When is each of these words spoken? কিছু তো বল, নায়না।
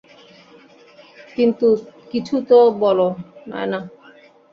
কিছু 2.11 2.35
তো 2.49 2.57
বল, 2.81 2.99
নায়না। 3.49 3.79